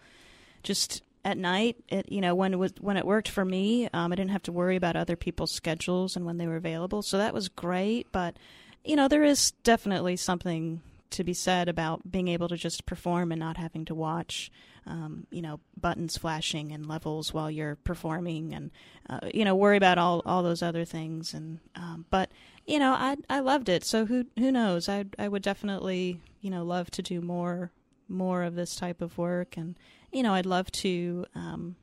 just 0.63 1.03
at 1.25 1.37
night. 1.37 1.77
It 1.89 2.11
you 2.11 2.21
know 2.21 2.37
when 2.37 2.53
it 2.55 2.57
was 2.57 2.73
when 2.81 2.97
it 2.97 3.05
worked 3.05 3.29
for 3.29 3.45
me. 3.45 3.89
Um, 3.93 4.13
I 4.13 4.15
didn't 4.15 4.31
have 4.31 4.45
to 4.45 4.53
worry 4.53 4.77
about 4.77 4.95
other 4.95 5.17
people's 5.17 5.51
schedules 5.51 6.15
and 6.15 6.25
when 6.25 6.39
they 6.39 6.47
were 6.47 6.55
available. 6.55 7.03
So 7.03 7.19
that 7.19 7.35
was 7.35 7.49
great. 7.49 8.07
But 8.13 8.37
you 8.85 8.95
know, 8.95 9.09
there 9.09 9.25
is 9.25 9.51
definitely 9.65 10.15
something 10.15 10.83
to 11.11 11.25
be 11.25 11.35
said 11.35 11.69
about 11.69 12.11
being 12.11 12.29
able 12.29 12.49
to 12.49 12.57
just 12.57 12.87
perform 12.87 13.33
and 13.33 13.41
not 13.41 13.57
having 13.57 13.85
to 13.87 13.95
watch. 13.95 14.51
Um, 14.87 15.27
you 15.31 15.43
know, 15.43 15.61
buttons 15.79 16.17
flashing 16.17 16.73
and 16.73 16.87
levels 16.87 17.35
while 17.35 17.51
you're 17.51 17.77
performing, 17.77 18.55
and 18.55 18.71
uh, 19.11 19.21
you 19.35 19.45
know, 19.45 19.55
worry 19.55 19.77
about 19.77 19.99
all 19.99 20.23
all 20.25 20.43
those 20.43 20.63
other 20.63 20.87
things. 20.87 21.35
And 21.35 21.61
um, 21.75 22.07
but 22.09 22.31
you 22.67 22.79
know, 22.79 22.93
I 22.93 23.17
I 23.29 23.41
loved 23.41 23.69
it. 23.69 23.85
So 23.85 24.07
who 24.07 24.25
who 24.39 24.51
knows? 24.51 24.89
I 24.89 25.05
I 25.19 25.29
would 25.29 25.43
definitely 25.43 26.21
you 26.41 26.51
know 26.51 26.65
love 26.65 26.91
to 26.93 27.03
do 27.03 27.21
more 27.21 27.71
more 28.09 28.43
of 28.43 28.55
this 28.55 28.77
type 28.77 29.03
of 29.03 29.19
work, 29.19 29.59
and 29.59 29.77
you 30.11 30.23
know, 30.23 30.33
I'd 30.33 30.47
love 30.47 30.73
to 30.73 31.27
um, 31.35 31.77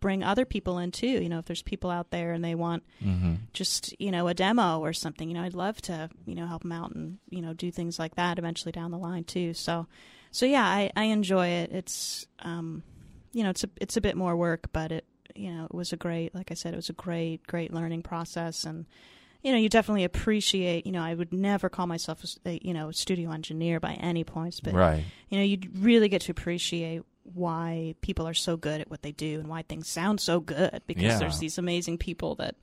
bring 0.00 0.22
other 0.22 0.44
people 0.44 0.78
in 0.78 0.90
too. 0.90 1.06
You 1.06 1.28
know, 1.28 1.38
if 1.38 1.46
there's 1.46 1.62
people 1.62 1.90
out 1.90 2.10
there 2.10 2.32
and 2.32 2.44
they 2.44 2.54
want 2.54 2.84
mm-hmm. 3.04 3.34
just 3.52 3.94
you 4.00 4.10
know 4.10 4.28
a 4.28 4.34
demo 4.34 4.80
or 4.80 4.92
something, 4.92 5.28
you 5.28 5.34
know, 5.34 5.42
I'd 5.42 5.54
love 5.54 5.80
to 5.82 6.10
you 6.26 6.34
know 6.34 6.46
help 6.46 6.62
them 6.62 6.72
out 6.72 6.92
and 6.92 7.18
you 7.30 7.42
know 7.42 7.52
do 7.52 7.70
things 7.70 7.98
like 7.98 8.16
that 8.16 8.38
eventually 8.38 8.72
down 8.72 8.90
the 8.90 8.98
line 8.98 9.24
too. 9.24 9.54
So. 9.54 9.86
so 10.30 10.46
yeah, 10.46 10.64
I, 10.64 10.90
I 10.94 11.04
enjoy 11.04 11.46
it. 11.48 11.72
It's 11.72 12.26
um, 12.40 12.82
you 13.32 13.42
know, 13.42 13.50
it's 13.50 13.64
a 13.64 13.70
it's 13.80 13.96
a 13.96 14.00
bit 14.00 14.16
more 14.16 14.36
work, 14.36 14.68
but 14.72 14.92
it 14.92 15.04
you 15.34 15.52
know 15.52 15.64
it 15.64 15.74
was 15.74 15.92
a 15.92 15.96
great, 15.96 16.34
like 16.34 16.50
I 16.50 16.54
said, 16.54 16.72
it 16.72 16.76
was 16.76 16.88
a 16.88 16.94
great 16.94 17.46
great 17.46 17.72
learning 17.72 18.02
process, 18.02 18.64
and 18.64 18.86
you 19.42 19.52
know 19.52 19.58
you 19.58 19.68
definitely 19.68 20.04
appreciate. 20.04 20.86
You 20.86 20.92
know, 20.92 21.02
I 21.02 21.14
would 21.14 21.32
never 21.32 21.68
call 21.68 21.86
myself 21.86 22.24
a 22.44 22.58
you 22.62 22.74
know 22.74 22.90
studio 22.90 23.30
engineer 23.32 23.80
by 23.80 23.94
any 23.94 24.24
points, 24.24 24.60
but 24.60 24.74
right. 24.74 25.04
you 25.28 25.38
know 25.38 25.44
you 25.44 25.58
really 25.78 26.08
get 26.08 26.22
to 26.22 26.32
appreciate 26.32 27.02
why 27.34 27.94
people 28.00 28.26
are 28.26 28.34
so 28.34 28.56
good 28.56 28.80
at 28.80 28.90
what 28.90 29.02
they 29.02 29.12
do 29.12 29.38
and 29.40 29.48
why 29.48 29.62
things 29.62 29.88
sound 29.88 30.20
so 30.20 30.40
good 30.40 30.82
because 30.86 31.02
Yeah. 31.04 31.18
there's 31.18 31.38
these 31.38 31.58
amazing 31.58 31.98
people 31.98 32.34
that 32.36 32.54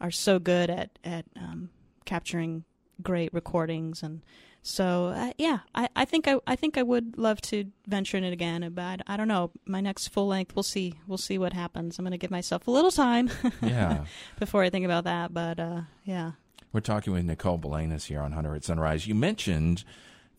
are 0.00 0.10
so 0.10 0.38
good 0.38 0.70
at 0.70 0.98
at 1.04 1.24
um, 1.36 1.70
capturing 2.04 2.64
great 3.02 3.32
recordings 3.32 4.02
and 4.02 4.20
so 4.62 5.06
uh, 5.16 5.32
yeah 5.38 5.60
I, 5.74 5.88
I 5.96 6.04
think 6.04 6.28
I, 6.28 6.36
I 6.46 6.54
think 6.56 6.76
I 6.76 6.82
would 6.82 7.16
love 7.16 7.40
to 7.42 7.64
venture 7.86 8.16
in 8.18 8.24
it 8.24 8.32
again 8.32 8.70
but 8.74 8.82
I, 9.06 9.14
I 9.14 9.16
don't 9.16 9.28
know 9.28 9.50
my 9.66 9.80
next 9.80 10.08
full 10.08 10.26
length 10.26 10.54
we'll 10.54 10.62
see 10.62 10.94
we'll 11.06 11.16
see 11.18 11.38
what 11.38 11.52
happens 11.54 11.98
I'm 11.98 12.04
gonna 12.04 12.18
give 12.18 12.30
myself 12.30 12.66
a 12.68 12.70
little 12.70 12.90
time 12.90 13.30
Yeah. 13.62 14.04
before 14.38 14.62
I 14.62 14.70
think 14.70 14.84
about 14.84 15.04
that 15.04 15.32
but 15.32 15.58
uh, 15.58 15.82
yeah 16.04 16.32
We're 16.72 16.80
talking 16.80 17.12
with 17.12 17.24
Nicole 17.24 17.58
Belanis 17.58 18.04
here 18.06 18.20
on 18.20 18.32
Hunter 18.32 18.54
at 18.54 18.64
Sunrise. 18.64 19.06
You 19.06 19.14
mentioned 19.14 19.82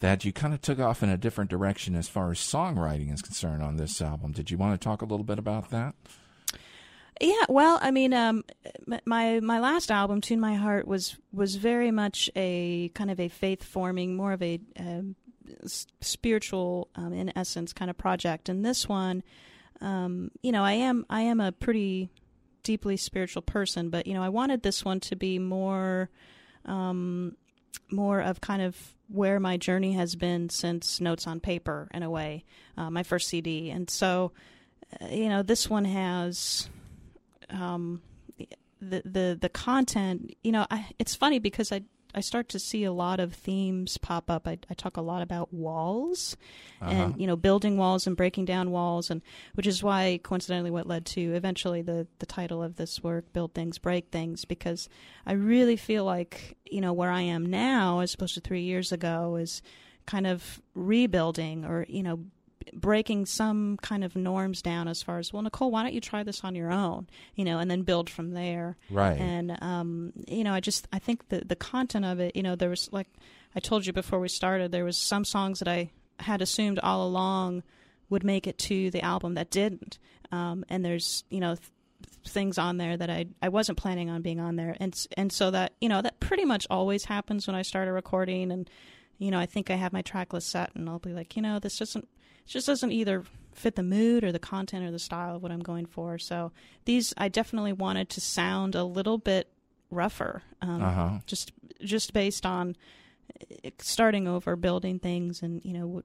that 0.02 0.26
you 0.26 0.34
kind 0.34 0.54
of 0.54 0.62
took 0.62 0.80
off 0.80 1.02
in 1.02 1.10
a 1.10 1.18
different 1.18 1.50
direction 1.50 1.96
as 1.96 2.08
far 2.08 2.32
as 2.32 2.40
songwriting 2.40 3.14
is 3.14 3.22
concerned 3.22 3.64
on 3.64 3.78
this 3.78 4.02
album. 4.02 4.34
Did 4.34 4.52
you 4.52 4.58
want 4.58 4.80
to 4.80 4.84
talk 4.84 5.02
a 5.02 5.06
little 5.06 5.24
bit 5.24 5.40
about 5.40 5.70
that? 5.70 5.96
Yeah, 7.20 7.46
well, 7.48 7.78
I 7.82 7.92
mean, 7.92 8.14
um, 8.14 8.44
my 9.06 9.40
my 9.42 9.60
last 9.60 9.92
album, 9.92 10.22
"Tune 10.22 10.40
My 10.40 10.56
Heart," 10.56 10.88
was 10.88 11.18
was 11.32 11.56
very 11.56 11.92
much 11.92 12.32
a 12.36 12.90
kind 12.96 13.12
of 13.12 13.20
a 13.20 13.30
faith 13.30 13.64
forming, 13.64 14.16
more 14.16 14.34
of 14.34 14.42
a 14.42 14.60
um, 14.80 15.16
spiritual, 16.02 16.90
um, 16.96 17.14
in 17.14 17.32
essence, 17.38 17.74
kind 17.74 17.92
of 17.92 17.98
project. 17.98 18.50
And 18.50 18.66
this 18.66 18.90
one, 18.90 19.22
um, 19.82 20.32
you 20.42 20.52
know, 20.52 20.64
I 20.64 20.74
am 20.74 21.06
I 21.12 21.22
am 21.22 21.40
a 21.40 21.52
pretty 21.52 22.10
deeply 22.64 22.98
spiritual 22.98 23.44
person, 23.44 23.92
but 23.92 24.08
you 24.08 24.16
know, 24.16 24.24
I 24.24 24.30
wanted 24.30 24.64
this 24.64 24.84
one 24.84 25.00
to 25.02 25.16
be 25.16 25.38
more, 25.38 26.10
um, 26.66 27.36
more 27.92 28.20
of 28.22 28.42
kind 28.42 28.62
of 28.62 28.78
where 29.08 29.40
my 29.40 29.58
journey 29.58 29.94
has 29.94 30.16
been 30.16 30.50
since 30.50 31.02
Notes 31.02 31.28
on 31.28 31.40
Paper, 31.40 31.90
in 31.94 32.04
a 32.04 32.10
way, 32.10 32.46
uh, 32.78 32.90
my 32.90 33.04
first 33.04 33.28
CD, 33.28 33.70
and 33.70 33.90
so, 33.90 34.32
uh, 35.02 35.08
you 35.08 35.30
know, 35.30 35.44
this 35.44 35.70
one 35.70 35.86
has 35.86 36.70
um, 37.50 38.02
the 38.82 39.02
the 39.06 39.38
the 39.40 39.50
content. 39.50 40.36
You 40.44 40.54
know, 40.54 40.66
I, 40.72 40.88
it's 40.98 41.16
funny 41.16 41.40
because 41.40 41.72
I 41.72 41.84
I 42.14 42.22
start 42.22 42.50
to 42.50 42.60
see 42.60 42.84
a 42.84 42.92
lot 42.92 43.20
of 43.20 43.34
themes 43.34 43.98
pop 43.98 44.30
up. 44.30 44.48
I, 44.48 44.58
I 44.70 44.74
talk 44.74 44.98
a 44.98 45.02
lot 45.02 45.22
about 45.22 45.54
walls, 45.54 46.36
Uh-huh. 46.82 46.92
and 46.92 47.20
you 47.22 47.28
know, 47.28 47.36
building 47.36 47.78
walls 47.78 48.08
and 48.08 48.18
breaking 48.18 48.46
down 48.46 48.72
walls, 48.72 49.10
and 49.10 49.22
which 49.54 49.68
is 49.68 49.82
why 49.84 50.20
coincidentally 50.24 50.72
what 50.72 50.88
led 50.88 51.06
to 51.08 51.34
eventually 51.34 51.82
the 51.82 52.08
the 52.20 52.26
title 52.26 52.62
of 52.64 52.76
this 52.76 53.02
work, 53.04 53.32
"Build 53.34 53.54
Things, 53.54 53.78
Break 53.78 54.10
Things," 54.12 54.46
because 54.46 54.90
I 55.26 55.34
really 55.34 55.78
feel 55.78 56.04
like 56.06 56.58
you 56.70 56.82
know 56.82 56.94
where 56.94 57.12
I 57.12 57.22
am 57.22 57.46
now, 57.46 58.00
as 58.00 58.14
opposed 58.14 58.34
to 58.36 58.42
three 58.42 58.64
years 58.64 58.92
ago, 58.92 59.36
is 59.36 59.62
kind 60.06 60.26
of 60.28 60.62
rebuilding 60.74 61.64
or 61.66 61.86
you 61.88 62.04
know 62.04 62.20
breaking 62.74 63.26
some 63.26 63.78
kind 63.82 64.04
of 64.04 64.16
norms 64.16 64.62
down 64.62 64.88
as 64.88 65.02
far 65.04 65.20
as 65.20 65.32
well 65.34 65.42
nicole 65.42 65.72
why 65.72 65.84
don't 65.84 65.94
you 65.94 66.02
try 66.02 66.24
this 66.24 66.44
on 66.44 66.56
your 66.56 66.72
own? 66.72 67.08
You 67.36 67.46
know 67.46 67.60
and 67.60 67.70
then 67.70 67.82
build 67.84 68.10
from 68.10 68.32
there. 68.32 68.78
Right. 68.90 69.20
and 69.20 69.58
um 69.62 70.14
you 70.28 70.44
know 70.44 70.54
i 70.54 70.60
just 70.60 70.88
i 70.92 71.00
think 71.00 71.30
the 71.30 71.44
the 71.46 71.56
content 71.56 72.06
of 72.06 72.20
it 72.20 72.36
you 72.36 72.44
know 72.44 72.56
there 72.56 72.70
was 72.70 72.90
like 72.92 73.08
i 73.56 73.60
told 73.60 73.86
you 73.86 73.94
before 73.94 74.20
we 74.20 74.28
started 74.30 74.72
there 74.72 74.86
was 74.86 74.98
some 74.98 75.26
songs 75.26 75.60
that 75.60 75.68
i 75.68 75.92
had 76.20 76.42
assumed 76.42 76.80
all 76.80 77.08
along 77.08 77.64
would 78.10 78.24
make 78.24 78.46
it 78.46 78.58
to 78.58 78.92
the 78.92 79.02
album 79.02 79.34
that 79.36 79.50
didn't. 79.50 79.98
Um 80.32 80.66
and 80.70 80.84
there's 80.86 81.24
you 81.30 81.40
know 81.40 81.56
th- 81.56 81.70
things 82.28 82.58
on 82.58 82.78
there 82.78 82.96
that 82.98 83.10
I 83.10 83.26
I 83.42 83.50
wasn't 83.50 83.78
planning 83.78 84.10
on 84.10 84.22
being 84.22 84.40
on 84.40 84.56
there. 84.56 84.76
And 84.80 84.96
and 85.18 85.32
so 85.32 85.50
that 85.52 85.74
you 85.82 85.90
know 85.90 86.02
that 86.02 86.20
pretty 86.20 86.46
much 86.46 86.68
always 86.70 87.06
happens 87.06 87.48
when 87.48 87.56
I 87.56 87.62
start 87.64 87.88
a 87.88 87.92
recording. 87.92 88.52
And 88.52 88.70
you 89.18 89.32
know 89.32 89.40
I 89.40 89.46
think 89.46 89.72
I 89.72 89.76
have 89.76 89.94
my 89.94 90.02
track 90.02 90.34
list 90.34 90.50
set 90.50 90.72
and 90.76 90.90
I'll 90.90 91.00
be 91.00 91.14
like 91.14 91.36
you 91.36 91.42
know 91.42 91.58
this 91.60 91.78
doesn't 91.78 92.08
just 92.54 92.68
doesn't 92.68 92.92
either 92.92 93.24
fit 93.54 93.76
the 93.76 93.84
mood 93.84 94.24
or 94.24 94.32
the 94.32 94.40
content 94.40 94.86
or 94.86 94.92
the 94.92 95.00
style 95.00 95.36
of 95.36 95.44
what 95.44 95.52
I'm 95.52 95.60
going 95.62 95.86
for 95.86 96.18
so 96.18 96.52
these 96.86 97.14
I 97.18 97.28
definitely 97.28 97.74
wanted 97.74 98.10
to 98.10 98.22
sound 98.22 98.76
a 98.76 98.84
little 98.84 99.18
bit 99.18 99.50
rougher 99.90 100.42
um, 100.62 100.82
Uh 100.82 100.92
huh. 100.94 101.10
just 101.26 101.52
just 101.82 102.14
based 102.14 102.46
on 102.46 102.76
uh, 103.66 103.70
starting 103.80 104.28
over 104.28 104.56
building 104.56 105.00
things 105.00 105.42
and 105.42 105.64
you 105.66 105.74
know 105.74 106.02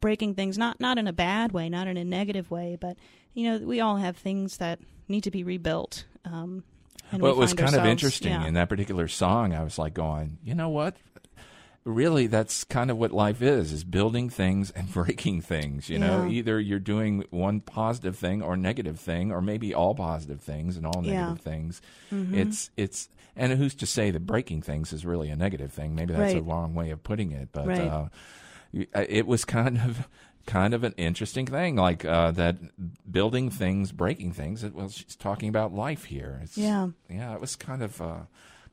breaking 0.00 0.34
things 0.34 0.58
not 0.58 0.80
not 0.80 0.98
in 0.98 1.06
a 1.06 1.12
bad 1.12 1.52
way 1.52 1.68
not 1.68 1.86
in 1.86 1.96
a 1.96 2.04
negative 2.04 2.50
way 2.50 2.76
but 2.80 2.96
you 3.34 3.48
know 3.50 3.64
we 3.66 3.80
all 3.80 3.96
have 3.96 4.16
things 4.16 4.56
that 4.58 4.78
need 5.08 5.22
to 5.22 5.30
be 5.30 5.44
rebuilt 5.44 6.04
um 6.24 6.62
Well, 7.12 7.22
we 7.22 7.30
it 7.30 7.36
was 7.36 7.54
kind 7.54 7.74
of 7.76 7.84
interesting 7.86 8.32
yeah. 8.32 8.46
in 8.46 8.54
that 8.54 8.68
particular 8.68 9.06
song. 9.08 9.54
I 9.54 9.62
was 9.62 9.78
like 9.78 9.94
going, 9.94 10.38
you 10.42 10.54
know 10.56 10.68
what? 10.70 10.96
Really, 11.86 12.26
that's 12.26 12.64
kind 12.64 12.90
of 12.90 12.98
what 12.98 13.12
life 13.12 13.40
is: 13.40 13.72
is 13.72 13.84
building 13.84 14.28
things 14.28 14.72
and 14.72 14.92
breaking 14.92 15.40
things. 15.42 15.88
You 15.88 16.00
know, 16.00 16.24
Yeah. 16.24 16.30
either 16.30 16.58
you're 16.60 16.80
doing 16.80 17.24
one 17.30 17.60
positive 17.60 18.16
thing 18.16 18.42
or 18.42 18.56
negative 18.56 18.98
thing, 18.98 19.30
or 19.30 19.40
maybe 19.40 19.72
all 19.72 19.94
positive 19.94 20.40
things 20.40 20.76
and 20.76 20.84
all 20.84 21.04
Yeah. 21.04 21.20
negative 21.26 21.40
things. 21.44 21.80
Mhm. 22.10 22.34
It's 22.34 22.70
it's 22.76 23.08
and 23.36 23.52
who's 23.52 23.74
to 23.76 23.86
say 23.86 24.10
that 24.10 24.26
breaking 24.26 24.62
things 24.62 24.92
is 24.92 25.06
really 25.06 25.30
a 25.30 25.36
negative 25.36 25.72
thing? 25.72 25.94
Maybe 25.94 26.12
that's 26.12 26.34
a 26.34 26.42
wrong 26.42 26.74
way 26.74 26.90
of 26.90 27.04
putting 27.04 27.30
it, 27.30 27.50
but 27.52 27.68
Right. 27.68 27.80
uh, 27.80 28.08
uh, 28.94 29.04
it 29.08 29.26
was 29.28 29.44
kind 29.44 29.78
of 29.78 30.08
kind 30.44 30.74
of 30.74 30.82
an 30.84 30.94
interesting 30.96 31.46
thing, 31.46 31.76
like 31.76 32.04
uh, 32.04 32.30
that 32.32 32.56
building 33.10 33.48
things, 33.50 33.92
breaking 33.92 34.32
things. 34.32 34.64
It, 34.64 34.74
well, 34.74 34.88
she's 34.88 35.14
talking 35.16 35.48
about 35.48 35.72
life 35.72 36.04
here. 36.06 36.40
It's, 36.42 36.58
yeah 36.58 36.88
yeah, 37.08 37.32
it 37.34 37.40
was 37.40 37.54
kind 37.56 37.82
of 37.82 38.00
uh, 38.02 38.20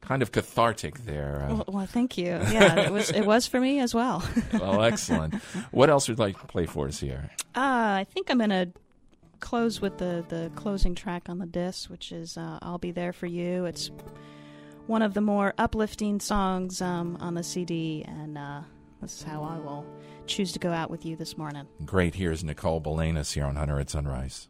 kind 0.04 0.22
of 0.22 0.32
cathartic 0.32 1.00
there. 1.06 1.48
Uh, 1.50 1.54
well, 1.56 1.66
well 1.68 1.86
thank 1.86 2.18
you 2.18 2.26
yeah 2.26 2.82
it 2.82 2.92
was 2.92 3.10
it 3.10 3.26
was 3.26 3.48
for 3.48 3.60
me 3.60 3.80
as 3.80 3.96
well 3.96 4.22
well, 4.54 4.84
excellent. 4.84 5.34
What 5.72 5.90
else 5.90 6.08
would 6.10 6.18
you 6.18 6.24
like 6.24 6.40
to 6.42 6.48
play 6.48 6.66
for 6.66 6.88
us 6.88 7.00
here? 7.00 7.30
uh 7.56 8.04
i 8.04 8.06
think 8.14 8.30
i'm 8.30 8.38
gonna 8.40 8.68
close 9.40 9.80
with 9.82 9.98
the 9.98 10.26
the 10.30 10.52
closing 10.56 10.94
track 10.96 11.30
on 11.30 11.38
the 11.40 11.46
disc 11.46 11.90
which 11.90 12.12
is 12.12 12.38
uh, 12.38 12.60
i'll 12.62 12.78
be 12.78 12.92
there 12.92 13.14
for 13.14 13.28
you 13.28 13.66
it's 13.66 13.92
one 14.88 15.02
of 15.02 15.14
the 15.14 15.22
more 15.22 15.54
uplifting 15.58 16.20
songs 16.20 16.82
um, 16.82 17.18
on 17.22 17.34
the 17.34 17.44
cd 17.44 18.04
and 18.08 18.38
uh, 18.38 18.62
this 19.02 19.18
is 19.20 19.24
how 19.24 19.42
i 19.44 19.58
will 19.58 19.86
choose 20.28 20.52
to 20.52 20.60
go 20.60 20.72
out 20.72 20.90
with 20.90 21.06
you 21.06 21.16
this 21.16 21.38
morning 21.38 21.66
Great. 21.86 22.16
Here's 22.16 22.44
Nicole 22.44 22.82
Belanis 22.82 23.34
here 23.34 23.46
on 23.46 23.56
Hunter 23.58 23.80
at 23.80 23.90
Sunrise. 23.90 24.48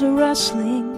There's 0.00 0.12
a 0.12 0.14
rustling 0.14 0.89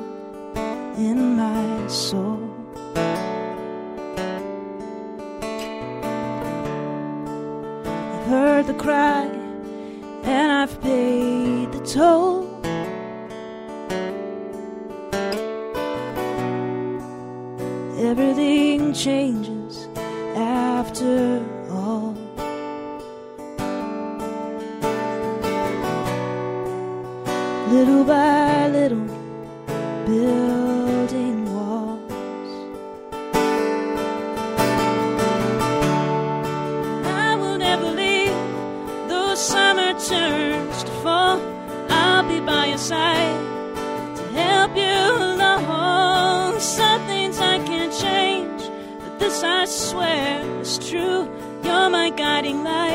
I 49.40 49.64
swear 49.64 50.60
is 50.60 50.78
true. 50.78 51.24
You're 51.64 51.88
my 51.88 52.10
guiding 52.10 52.62
light, 52.64 52.91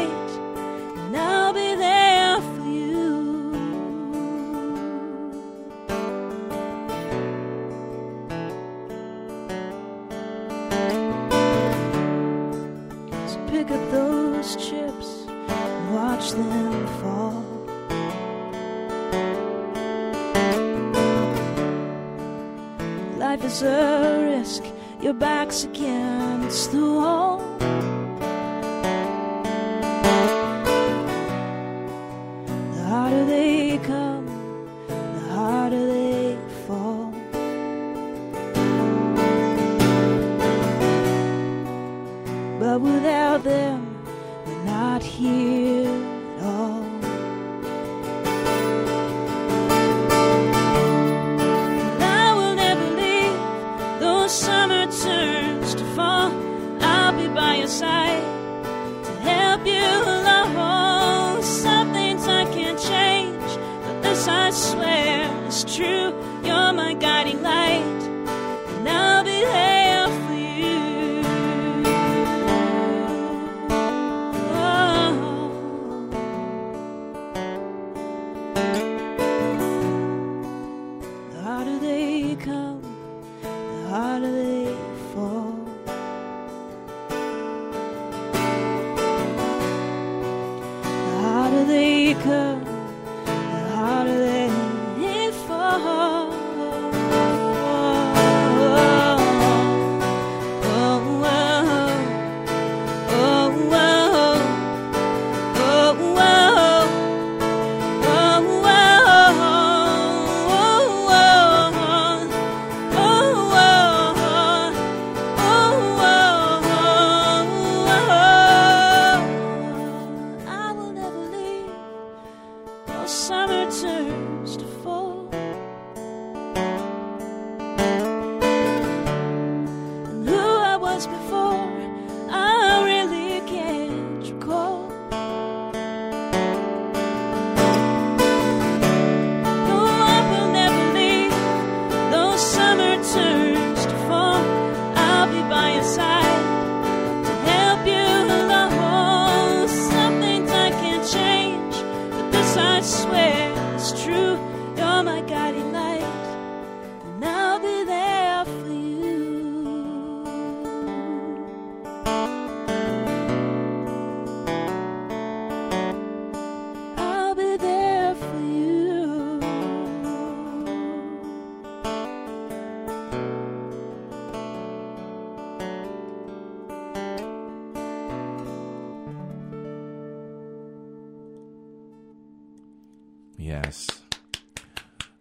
Yes. 183.48 183.88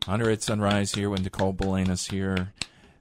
Under 0.09 0.29
at 0.31 0.43
Sunrise 0.43 0.93
here 0.93 1.09
with 1.09 1.23
Nicole 1.23 1.55
Belanis 1.55 2.11
here. 2.11 2.53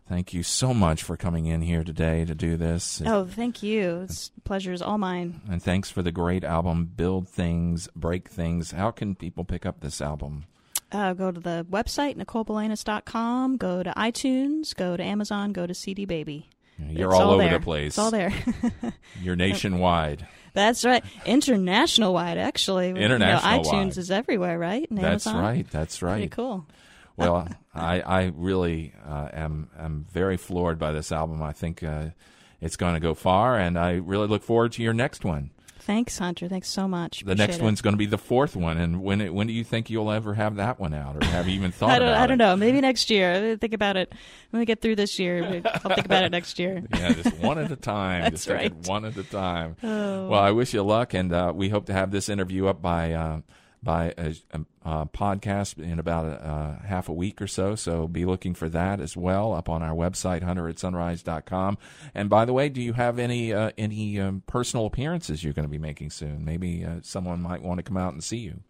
Thank 0.08 0.36
you 0.36 0.44
so 0.44 0.72
much 0.72 1.02
for 1.02 1.18
coming 1.18 1.48
in 1.48 1.64
here 1.64 1.84
today 1.84 2.26
to 2.26 2.36
do 2.36 2.58
this. 2.58 3.02
Oh, 3.04 3.26
thank 3.26 3.64
you. 3.64 4.02
It's 4.02 4.30
pleasure 4.44 4.72
is 4.72 4.84
all 4.84 5.00
mine. 5.00 5.42
And 5.50 5.64
thanks 5.64 5.90
for 5.90 6.04
the 6.04 6.12
great 6.12 6.44
album, 6.44 6.92
Build 6.96 7.28
Things, 7.28 7.90
Break 7.96 8.30
Things. 8.30 8.70
How 8.70 8.92
can 8.92 9.16
people 9.16 9.44
pick 9.44 9.66
up 9.66 9.80
this 9.80 10.00
album? 10.00 10.46
Uh, 10.92 11.14
go 11.14 11.32
to 11.32 11.40
the 11.40 11.66
website, 11.72 12.18
NicoleBelanis.com. 12.18 13.58
Go 13.58 13.82
to 13.82 13.92
iTunes. 13.98 14.76
Go 14.76 14.96
to 14.96 15.04
Amazon. 15.04 15.54
Go 15.54 15.66
to 15.66 15.74
CD 15.74 16.06
Baby. 16.06 16.52
You're 16.78 17.12
It's 17.12 17.20
all, 17.20 17.32
over 17.32 17.44
there. 17.44 17.60
the 17.60 17.64
place. 17.64 17.88
It's 17.90 17.98
all 18.00 18.12
there. 18.12 18.34
You're 19.22 19.36
nationwide. 19.36 20.28
That's 20.54 20.84
right. 20.86 21.04
International 21.26 22.14
wide, 22.14 22.38
actually. 22.38 22.88
You 22.90 22.94
know, 22.96 23.02
International 23.02 23.64
iTunes 23.64 23.72
wide. 23.88 23.98
is 23.98 24.12
everywhere, 24.12 24.58
right? 24.60 24.90
And 24.90 25.00
That's 25.00 25.28
Amazon. 25.28 25.44
right. 25.44 25.70
That's 25.72 26.02
right. 26.02 26.14
Pretty 26.14 26.28
cool. 26.30 26.66
Well, 27.18 27.48
I, 27.74 28.02
I 28.02 28.32
really 28.36 28.94
uh, 29.06 29.30
am 29.34 29.70
am 29.78 30.06
very 30.12 30.38
floored 30.38 30.80
by 30.80 30.92
this 30.92 31.12
album. 31.12 31.42
I 31.42 31.52
think 31.54 31.84
uh, 31.84 32.08
it's 32.62 32.76
going 32.78 32.94
to 32.94 33.00
go 33.00 33.14
far, 33.14 33.58
and 33.58 33.78
I 33.78 33.94
really 33.94 34.28
look 34.28 34.44
forward 34.44 34.72
to 34.74 34.84
your 34.84 34.94
next 34.94 35.24
one. 35.26 35.52
Thanks, 35.86 36.18
Hunter. 36.18 36.48
Thanks 36.48 36.68
so 36.68 36.88
much. 36.88 37.22
The 37.24 37.36
next 37.36 37.58
it. 37.58 37.62
one's 37.62 37.80
going 37.82 37.94
to 37.94 37.98
be 37.98 38.08
the 38.08 38.18
fourth 38.18 38.56
one, 38.56 38.80
and 38.80 39.04
when 39.04 39.22
it, 39.22 39.32
when 39.32 39.46
do 39.46 39.54
you 39.54 39.64
think 39.64 39.92
you'll 39.92 40.10
ever 40.10 40.34
have 40.34 40.56
that 40.56 40.80
one 40.80 40.96
out, 40.96 41.16
or 41.24 41.26
have 41.28 41.48
you 41.48 41.54
even 41.54 41.72
thought 41.72 41.92
I 41.92 42.00
don't. 42.00 42.08
about 42.08 42.22
I 42.22 42.26
don't 42.26 42.42
it? 42.42 42.44
know. 42.44 42.56
Maybe 42.56 42.82
next 42.82 43.12
year. 43.12 43.56
Think 43.58 43.74
about 43.74 43.96
it 43.96 44.12
when 44.50 44.60
we 44.60 44.66
get 44.66 44.82
through 44.82 44.96
this 44.96 45.20
year. 45.20 45.62
I'll 45.64 45.94
think 45.94 46.06
about 46.06 46.24
it 46.24 46.32
next 46.32 46.58
year. 46.58 46.82
Yeah, 46.96 47.14
just 47.14 47.38
one 47.38 47.60
at 47.60 47.72
a 47.72 47.76
time. 47.76 48.22
That's 48.24 48.46
just 48.46 48.48
right. 48.50 48.74
one 48.88 49.06
at 49.06 49.16
a 49.18 49.24
time. 49.24 49.76
Oh. 49.84 50.30
Well, 50.30 50.40
I 50.40 50.52
wish 50.52 50.74
you 50.74 50.82
luck, 50.82 51.14
and 51.14 51.32
uh, 51.32 51.52
we 51.54 51.70
hope 51.70 51.86
to 51.88 51.94
have 51.94 52.10
this 52.10 52.30
interview 52.30 52.66
up 52.68 52.82
by 52.82 53.14
uh, 53.14 53.42
by 53.86 54.14
a, 54.18 54.34
a, 54.52 54.62
a 54.84 55.06
podcast 55.06 55.82
in 55.82 56.00
about 56.00 56.26
a, 56.26 56.46
uh, 56.46 56.86
half 56.86 57.08
a 57.08 57.14
week 57.14 57.42
or 57.42 57.48
so. 57.48 57.76
So 57.76 58.08
be 58.08 58.26
looking 58.26 58.54
for 58.54 58.68
that 58.70 59.00
as 59.00 59.16
well 59.16 59.54
up 59.54 59.70
on 59.70 59.82
our 59.82 59.96
website, 59.96 60.44
hunteratsunrise.com. 60.44 61.78
And 62.14 62.30
by 62.30 62.44
the 62.44 62.52
way, 62.52 62.68
do 62.68 62.82
you 62.82 62.94
have 62.94 63.18
any 63.20 63.54
uh, 63.54 63.72
any 63.78 64.20
um, 64.20 64.44
personal 64.48 64.86
appearances 64.86 65.44
you're 65.44 65.54
going 65.54 65.68
to 65.68 65.72
be 65.72 65.78
making 65.78 66.10
soon? 66.10 66.44
Maybe 66.44 66.84
uh, 66.84 66.96
someone 67.04 67.42
might 67.42 67.62
want 67.62 67.78
to 67.78 67.84
come 67.84 67.96
out 67.96 68.12
and 68.12 68.22
see 68.22 68.40
you. 68.40 68.62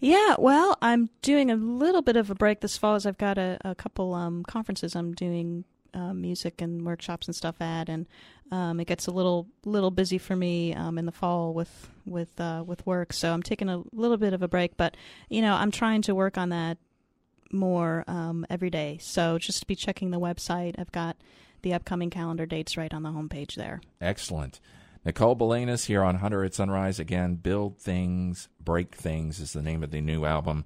Yeah, 0.00 0.34
well, 0.38 0.76
I'm 0.82 1.08
doing 1.22 1.50
a 1.50 1.56
little 1.56 2.02
bit 2.02 2.16
of 2.16 2.30
a 2.30 2.34
break 2.34 2.60
this 2.60 2.76
fall 2.76 2.96
as 2.96 3.06
I've 3.06 3.16
got 3.16 3.38
a, 3.38 3.56
a 3.64 3.74
couple 3.74 4.12
um, 4.12 4.42
conferences 4.42 4.94
I'm 4.94 5.14
doing 5.14 5.64
uh, 5.94 6.12
music 6.12 6.60
and 6.60 6.84
workshops 6.84 7.26
and 7.26 7.34
stuff 7.34 7.60
at, 7.60 7.88
and 7.88 8.06
um, 8.50 8.80
it 8.80 8.86
gets 8.86 9.06
a 9.06 9.10
little 9.10 9.46
little 9.64 9.90
busy 9.90 10.18
for 10.18 10.36
me 10.36 10.74
um, 10.74 10.98
in 10.98 11.06
the 11.06 11.12
fall 11.12 11.54
with 11.54 11.88
with 12.04 12.40
uh, 12.40 12.62
with 12.66 12.84
work. 12.86 13.12
So 13.12 13.32
I'm 13.32 13.42
taking 13.42 13.68
a 13.68 13.82
little 13.92 14.16
bit 14.16 14.32
of 14.32 14.42
a 14.42 14.48
break, 14.48 14.76
but 14.76 14.96
you 15.28 15.40
know 15.40 15.54
I'm 15.54 15.70
trying 15.70 16.02
to 16.02 16.14
work 16.14 16.36
on 16.36 16.50
that 16.50 16.78
more 17.52 18.04
um, 18.06 18.44
every 18.50 18.70
day. 18.70 18.98
So 19.00 19.38
just 19.38 19.66
be 19.66 19.76
checking 19.76 20.10
the 20.10 20.20
website. 20.20 20.74
I've 20.78 20.92
got 20.92 21.16
the 21.62 21.72
upcoming 21.72 22.10
calendar 22.10 22.46
dates 22.46 22.76
right 22.76 22.92
on 22.92 23.02
the 23.02 23.10
homepage 23.10 23.54
there. 23.54 23.80
Excellent. 24.00 24.60
Nicole 25.04 25.36
Belanis 25.36 25.86
here 25.86 26.02
on 26.02 26.16
Hunter 26.16 26.44
at 26.44 26.54
Sunrise 26.54 26.98
again. 26.98 27.34
Build 27.36 27.78
Things, 27.78 28.48
Break 28.58 28.94
Things 28.94 29.38
is 29.38 29.52
the 29.52 29.62
name 29.62 29.82
of 29.82 29.90
the 29.90 30.00
new 30.00 30.24
album. 30.24 30.64